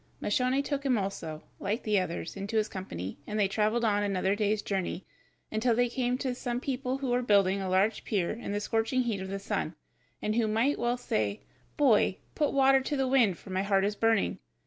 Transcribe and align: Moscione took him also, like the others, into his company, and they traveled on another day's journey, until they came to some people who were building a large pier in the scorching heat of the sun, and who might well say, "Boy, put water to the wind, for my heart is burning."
Moscione 0.19 0.63
took 0.63 0.83
him 0.83 0.97
also, 0.97 1.43
like 1.59 1.83
the 1.83 1.99
others, 1.99 2.35
into 2.35 2.57
his 2.57 2.67
company, 2.67 3.19
and 3.27 3.39
they 3.39 3.47
traveled 3.47 3.85
on 3.85 4.01
another 4.01 4.33
day's 4.33 4.63
journey, 4.63 5.05
until 5.51 5.75
they 5.75 5.89
came 5.89 6.17
to 6.17 6.33
some 6.33 6.59
people 6.59 6.97
who 6.97 7.11
were 7.11 7.21
building 7.21 7.61
a 7.61 7.69
large 7.69 8.03
pier 8.03 8.31
in 8.31 8.51
the 8.51 8.59
scorching 8.59 9.01
heat 9.03 9.21
of 9.21 9.29
the 9.29 9.37
sun, 9.37 9.75
and 10.19 10.33
who 10.33 10.47
might 10.47 10.79
well 10.79 10.97
say, 10.97 11.41
"Boy, 11.77 12.17
put 12.33 12.51
water 12.51 12.81
to 12.81 12.97
the 12.97 13.07
wind, 13.07 13.37
for 13.37 13.51
my 13.51 13.61
heart 13.61 13.85
is 13.85 13.95
burning." 13.95 14.39